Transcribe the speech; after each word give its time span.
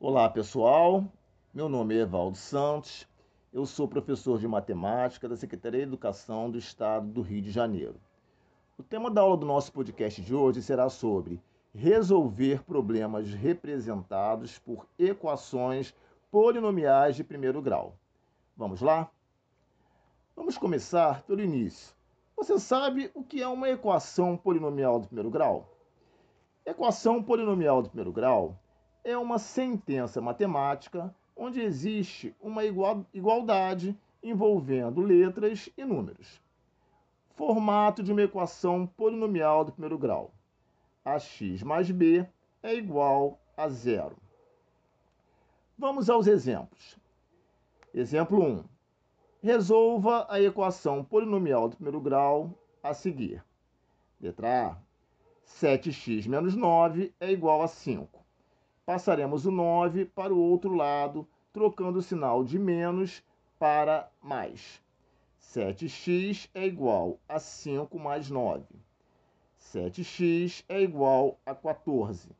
Olá 0.00 0.30
pessoal, 0.30 1.04
meu 1.52 1.68
nome 1.68 1.96
é 1.96 2.02
Evaldo 2.02 2.38
Santos, 2.38 3.04
eu 3.52 3.66
sou 3.66 3.88
professor 3.88 4.38
de 4.38 4.46
matemática 4.46 5.28
da 5.28 5.36
Secretaria 5.36 5.80
de 5.80 5.86
Educação 5.88 6.48
do 6.48 6.56
Estado 6.56 7.08
do 7.08 7.20
Rio 7.20 7.42
de 7.42 7.50
Janeiro. 7.50 7.96
O 8.78 8.82
tema 8.84 9.10
da 9.10 9.22
aula 9.22 9.36
do 9.36 9.44
nosso 9.44 9.72
podcast 9.72 10.22
de 10.22 10.32
hoje 10.32 10.62
será 10.62 10.88
sobre 10.88 11.42
resolver 11.74 12.62
problemas 12.62 13.34
representados 13.34 14.56
por 14.56 14.86
equações 14.96 15.92
polinomiais 16.30 17.16
de 17.16 17.24
primeiro 17.24 17.60
grau. 17.60 17.96
Vamos 18.56 18.80
lá? 18.80 19.10
Vamos 20.36 20.56
começar 20.56 21.24
pelo 21.24 21.42
início. 21.42 21.92
Você 22.36 22.56
sabe 22.60 23.10
o 23.16 23.24
que 23.24 23.42
é 23.42 23.48
uma 23.48 23.68
equação 23.68 24.36
polinomial 24.36 25.00
do 25.00 25.08
primeiro 25.08 25.28
grau? 25.28 25.76
Equação 26.64 27.20
polinomial 27.20 27.82
do 27.82 27.88
primeiro 27.88 28.12
grau 28.12 28.56
é 29.08 29.16
uma 29.16 29.38
sentença 29.38 30.20
matemática 30.20 31.14
onde 31.34 31.62
existe 31.62 32.36
uma 32.42 32.62
igualdade 32.62 33.98
envolvendo 34.22 35.00
letras 35.00 35.70
e 35.78 35.82
números. 35.82 36.42
Formato 37.30 38.02
de 38.02 38.12
uma 38.12 38.20
equação 38.20 38.86
polinomial 38.86 39.64
do 39.64 39.72
primeiro 39.72 39.96
grau. 39.96 40.30
Ax 41.02 41.62
mais 41.62 41.90
b 41.90 42.28
é 42.62 42.74
igual 42.74 43.40
a 43.56 43.66
zero. 43.70 44.14
Vamos 45.78 46.10
aos 46.10 46.26
exemplos. 46.26 46.98
Exemplo 47.94 48.44
1. 48.44 48.62
Resolva 49.40 50.26
a 50.28 50.38
equação 50.38 51.02
polinomial 51.02 51.66
do 51.66 51.76
primeiro 51.76 52.00
grau 52.00 52.52
a 52.82 52.92
seguir. 52.92 53.42
Letra 54.20 54.66
A. 54.66 54.76
7x 55.46 56.28
menos 56.28 56.54
9 56.54 57.14
é 57.18 57.32
igual 57.32 57.62
a 57.62 57.68
5 57.68 58.27
passaremos 58.88 59.44
o 59.44 59.50
9 59.50 60.06
para 60.06 60.32
o 60.32 60.38
outro 60.38 60.72
lado, 60.72 61.28
trocando 61.52 61.98
o 61.98 62.02
sinal 62.02 62.42
de 62.42 62.58
menos 62.58 63.22
para 63.58 64.10
mais. 64.22 64.82
7x 65.42 66.48
é 66.54 66.64
igual 66.64 67.18
a 67.28 67.38
5 67.38 67.98
mais 67.98 68.30
9. 68.30 68.64
7x 69.60 70.64
é 70.70 70.80
igual 70.80 71.38
a 71.44 71.54
14. 71.54 72.30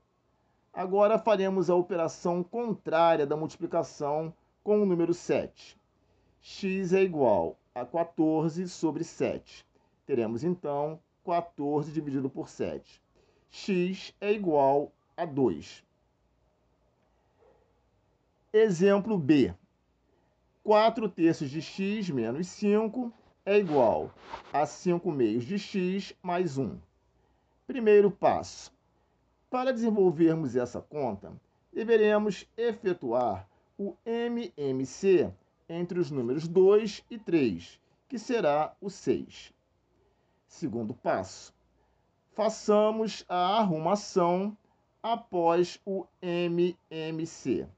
Agora 0.72 1.18
faremos 1.18 1.68
a 1.68 1.74
operação 1.74 2.42
contrária 2.42 3.26
da 3.26 3.36
multiplicação 3.36 4.32
com 4.64 4.80
o 4.80 4.86
número 4.86 5.12
7. 5.12 5.78
x 6.40 6.94
é 6.94 7.02
igual 7.02 7.58
a 7.74 7.84
14 7.84 8.66
sobre 8.70 9.04
7. 9.04 9.66
Teremos 10.06 10.42
então 10.42 10.98
14 11.26 11.92
dividido 11.92 12.30
por 12.30 12.48
7. 12.48 13.02
x 13.50 14.14
é 14.18 14.32
igual 14.32 14.90
a 15.14 15.26
2. 15.26 15.86
Exemplo 18.50 19.18
B. 19.18 19.54
4 20.64 21.06
terços 21.10 21.50
de 21.50 21.60
x 21.60 22.08
menos 22.08 22.46
5 22.46 23.12
é 23.44 23.58
igual 23.58 24.10
a 24.50 24.64
5 24.64 25.12
meios 25.12 25.44
de 25.44 25.58
x 25.58 26.14
mais 26.22 26.56
1. 26.56 26.78
Primeiro 27.66 28.10
passo. 28.10 28.72
Para 29.50 29.70
desenvolvermos 29.70 30.56
essa 30.56 30.80
conta, 30.80 31.30
deveremos 31.70 32.48
efetuar 32.56 33.46
o 33.76 33.94
MMC 34.06 35.30
entre 35.68 35.98
os 35.98 36.10
números 36.10 36.48
2 36.48 37.04
e 37.10 37.18
3, 37.18 37.78
que 38.08 38.18
será 38.18 38.74
o 38.80 38.88
6. 38.88 39.52
Segundo 40.46 40.94
passo. 40.94 41.52
Façamos 42.32 43.26
a 43.28 43.58
arrumação 43.58 44.56
após 45.02 45.78
o 45.84 46.06
MMC. 46.22 47.68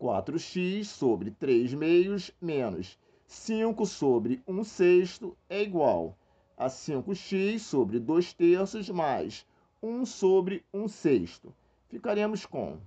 4x 0.00 0.84
sobre 0.84 1.30
3 1.32 1.74
meios 1.74 2.30
menos 2.40 2.98
5 3.26 3.84
sobre 3.84 4.40
1 4.46 4.64
sexto 4.64 5.36
é 5.48 5.62
igual 5.62 6.16
a 6.56 6.68
5x 6.68 7.58
sobre 7.58 7.98
2 7.98 8.32
terços 8.32 8.88
mais 8.88 9.44
1 9.82 10.06
sobre 10.06 10.64
1 10.72 10.88
sexto. 10.88 11.54
Ficaremos 11.88 12.46
com 12.46 12.78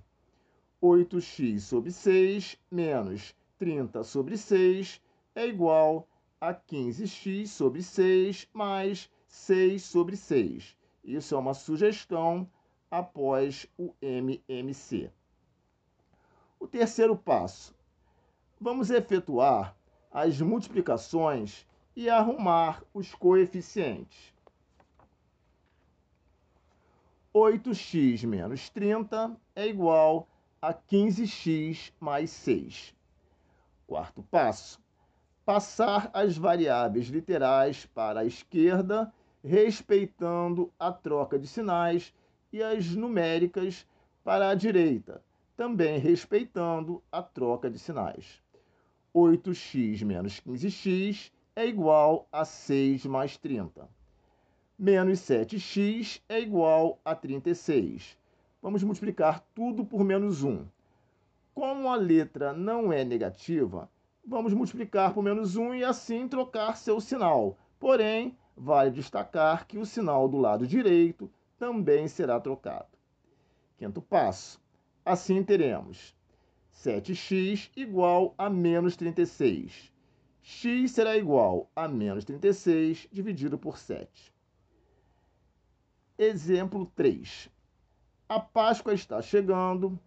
8x 0.82 1.60
sobre 1.60 1.92
6 1.92 2.58
menos 2.70 3.34
30 3.58 4.02
sobre 4.02 4.36
6 4.36 5.00
é 5.34 5.46
igual 5.46 6.08
a 6.40 6.52
15x 6.52 7.46
sobre 7.46 7.82
6 7.82 8.48
mais 8.52 9.10
6 9.28 9.82
sobre 9.82 10.16
6. 10.16 10.76
Isso 11.04 11.34
é 11.34 11.38
uma 11.38 11.54
sugestão 11.54 12.48
após 12.90 13.66
o 13.78 13.94
MMC. 14.02 15.10
O 16.62 16.68
terceiro 16.68 17.16
passo. 17.16 17.74
Vamos 18.60 18.88
efetuar 18.88 19.74
as 20.12 20.40
multiplicações 20.40 21.66
e 21.96 22.08
arrumar 22.08 22.84
os 22.94 23.12
coeficientes. 23.12 24.32
8x 27.34 28.24
menos 28.24 28.70
30 28.70 29.36
é 29.56 29.66
igual 29.66 30.28
a 30.62 30.72
15x 30.72 31.90
mais 31.98 32.30
6. 32.30 32.94
Quarto 33.84 34.22
passo. 34.30 34.80
Passar 35.44 36.12
as 36.14 36.36
variáveis 36.36 37.08
literais 37.08 37.86
para 37.86 38.20
a 38.20 38.24
esquerda, 38.24 39.12
respeitando 39.42 40.72
a 40.78 40.92
troca 40.92 41.36
de 41.40 41.48
sinais, 41.48 42.14
e 42.52 42.62
as 42.62 42.94
numéricas 42.94 43.84
para 44.22 44.50
a 44.50 44.54
direita, 44.54 45.20
também 45.62 45.96
respeitando 45.96 47.00
a 47.12 47.22
troca 47.22 47.70
de 47.70 47.78
sinais. 47.78 48.42
8x 49.14 50.04
menos 50.04 50.40
15x 50.40 51.30
é 51.54 51.64
igual 51.64 52.26
a 52.32 52.44
6 52.44 53.06
mais 53.06 53.36
30. 53.36 53.88
Menos 54.76 55.20
7x 55.20 56.20
é 56.28 56.40
igual 56.40 56.98
a 57.04 57.14
36. 57.14 58.18
Vamos 58.60 58.82
multiplicar 58.82 59.38
tudo 59.54 59.84
por 59.84 60.02
menos 60.02 60.42
1. 60.42 60.66
Como 61.54 61.88
a 61.88 61.94
letra 61.94 62.52
não 62.52 62.92
é 62.92 63.04
negativa, 63.04 63.88
vamos 64.26 64.52
multiplicar 64.52 65.14
por 65.14 65.22
menos 65.22 65.54
1 65.54 65.76
e 65.76 65.84
assim 65.84 66.26
trocar 66.26 66.76
seu 66.76 67.00
sinal. 67.00 67.56
Porém, 67.78 68.36
vale 68.56 68.90
destacar 68.90 69.68
que 69.68 69.78
o 69.78 69.86
sinal 69.86 70.28
do 70.28 70.38
lado 70.38 70.66
direito 70.66 71.30
também 71.56 72.08
será 72.08 72.40
trocado. 72.40 72.98
Quinto 73.78 74.02
passo 74.02 74.60
Assim 75.04 75.42
teremos 75.42 76.14
7x 76.72 77.72
igual 77.74 78.36
a 78.38 78.48
menos 78.48 78.94
36. 78.94 79.92
x 80.40 80.92
será 80.92 81.16
igual 81.16 81.68
a 81.74 81.88
menos 81.88 82.24
36 82.24 83.08
dividido 83.10 83.58
por 83.58 83.78
7. 83.78 84.32
Exemplo 86.16 86.86
3. 86.94 87.50
A 88.28 88.38
Páscoa 88.38 88.94
está 88.94 89.20
chegando 89.20 89.98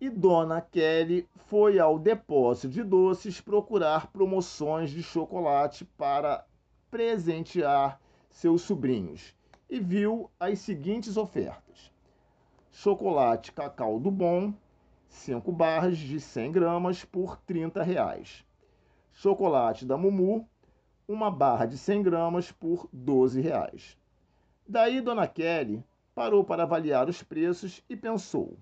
e 0.00 0.10
Dona 0.10 0.60
Kelly 0.60 1.28
foi 1.46 1.78
ao 1.78 1.96
depósito 1.96 2.74
de 2.74 2.82
doces 2.82 3.40
procurar 3.40 4.08
promoções 4.08 4.90
de 4.90 5.00
chocolate 5.00 5.84
para 5.96 6.44
presentear 6.90 8.00
seus 8.28 8.62
sobrinhos 8.62 9.32
e 9.68 9.78
viu 9.78 10.28
as 10.40 10.58
seguintes 10.58 11.16
ofertas 11.16 11.92
chocolate 12.70 13.52
cacau 13.52 13.98
do 13.98 14.10
bom, 14.10 14.54
5 15.08 15.50
barras 15.52 15.98
de 15.98 16.20
100 16.20 16.52
gramas 16.52 17.04
por 17.04 17.36
30 17.36 17.82
reais. 17.82 18.44
Chocolate 19.12 19.84
da 19.84 19.96
Mumu, 19.96 20.48
uma 21.06 21.30
barra 21.30 21.66
de 21.66 21.76
100 21.76 22.02
gramas 22.02 22.52
por 22.52 22.88
12 22.92 23.40
reais. 23.40 23.98
Daí 24.66 25.00
Dona 25.00 25.26
Kelly 25.26 25.84
parou 26.14 26.44
para 26.44 26.62
avaliar 26.62 27.08
os 27.08 27.22
preços 27.22 27.82
e 27.88 27.96
pensou: 27.96 28.56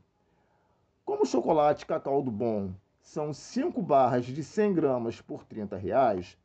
como 1.08 1.22
o 1.22 1.26
chocolate 1.26 1.86
cacau 1.86 2.20
do 2.20 2.30
bom 2.30 2.70
são 3.00 3.32
5 3.32 3.80
barras 3.80 4.26
de 4.26 4.44
100 4.44 4.74
gramas 4.74 5.22
por 5.22 5.42
30 5.42 5.74
reais, 5.74 6.36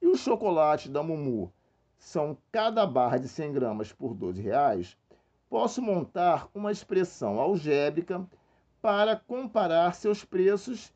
e 0.00 0.06
o 0.06 0.16
chocolate 0.16 0.88
da 0.88 1.02
Mumu 1.02 1.52
são 1.98 2.34
cada 2.50 2.86
barra 2.86 3.18
de 3.18 3.28
100 3.28 3.52
gramas 3.52 3.92
por 3.92 4.14
12 4.14 4.40
reais, 4.40 4.96
posso 5.48 5.80
montar 5.80 6.48
uma 6.54 6.72
expressão 6.72 7.38
algébrica 7.38 8.26
para 8.80 9.16
comparar 9.16 9.94
seus 9.94 10.24
preços 10.24 10.92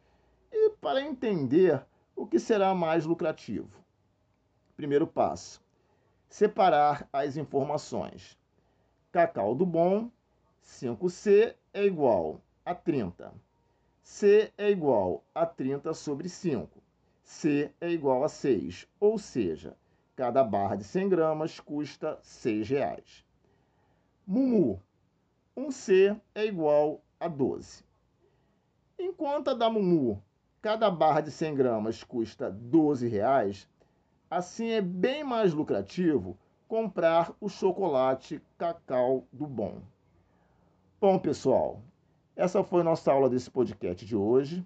e 0.52 0.70
para 0.70 1.02
entender 1.02 1.84
o 2.14 2.26
que 2.26 2.38
será 2.38 2.74
mais 2.74 3.06
lucrativo. 3.06 3.70
Primeiro 4.76 5.06
passo: 5.06 5.62
separar 6.28 7.08
as 7.12 7.36
informações. 7.36 8.38
Cacau 9.12 9.54
do 9.54 9.66
bom, 9.66 10.10
5C 10.62 11.54
é 11.72 11.84
igual 11.84 12.40
a 12.64 12.74
30. 12.74 13.32
C 14.02 14.52
é 14.56 14.70
igual 14.70 15.24
a 15.34 15.46
30 15.46 15.92
sobre 15.94 16.28
5. 16.28 16.80
C 17.22 17.72
é 17.80 17.90
igual 17.90 18.24
a 18.24 18.28
6, 18.28 18.88
ou 18.98 19.18
seja, 19.18 19.76
cada 20.16 20.42
barra 20.42 20.76
de 20.76 20.84
100 20.84 21.08
gramas 21.08 21.60
custa 21.60 22.18
6 22.22 22.68
reais. 22.68 23.24
Mumu. 24.32 24.80
1C 25.56 26.16
é 26.36 26.46
igual 26.46 27.02
a 27.18 27.26
12. 27.26 27.82
Enquanto 28.96 29.50
a 29.50 29.54
da 29.54 29.68
Mumu, 29.68 30.22
cada 30.62 30.88
barra 30.88 31.20
de 31.20 31.32
100 31.32 31.56
gramas 31.56 32.04
custa 32.04 32.48
12 32.48 33.08
reais, 33.08 33.68
assim 34.30 34.68
é 34.68 34.80
bem 34.80 35.24
mais 35.24 35.52
lucrativo 35.52 36.38
comprar 36.68 37.34
o 37.40 37.48
chocolate 37.48 38.40
cacau 38.56 39.26
do 39.32 39.48
bom. 39.48 39.82
Bom, 41.00 41.18
pessoal, 41.18 41.82
essa 42.36 42.62
foi 42.62 42.84
nossa 42.84 43.10
aula 43.10 43.28
desse 43.28 43.50
podcast 43.50 44.06
de 44.06 44.14
hoje. 44.14 44.64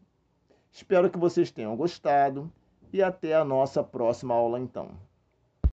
Espero 0.70 1.08
que 1.08 1.16
vocês 1.16 1.50
tenham 1.50 1.74
gostado 1.74 2.52
e 2.92 3.02
até 3.02 3.34
a 3.34 3.46
nossa 3.46 3.82
próxima 3.82 4.34
aula 4.34 4.60
então. 4.60 4.90